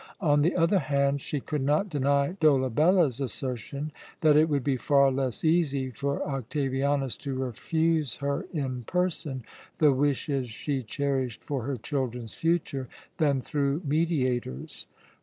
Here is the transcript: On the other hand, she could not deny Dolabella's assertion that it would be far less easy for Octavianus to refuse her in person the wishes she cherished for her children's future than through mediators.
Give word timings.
On 0.19 0.41
the 0.41 0.55
other 0.55 0.79
hand, 0.79 1.21
she 1.21 1.39
could 1.39 1.61
not 1.61 1.87
deny 1.87 2.35
Dolabella's 2.39 3.21
assertion 3.21 3.91
that 4.21 4.35
it 4.35 4.49
would 4.49 4.63
be 4.63 4.75
far 4.75 5.11
less 5.11 5.43
easy 5.45 5.91
for 5.91 6.27
Octavianus 6.27 7.15
to 7.17 7.35
refuse 7.35 8.15
her 8.15 8.47
in 8.51 8.81
person 8.85 9.43
the 9.77 9.93
wishes 9.93 10.49
she 10.49 10.81
cherished 10.81 11.43
for 11.43 11.61
her 11.65 11.77
children's 11.77 12.33
future 12.33 12.89
than 13.19 13.41
through 13.41 13.83
mediators. 13.85 14.87